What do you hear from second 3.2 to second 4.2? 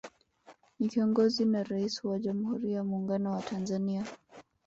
wa Tanzania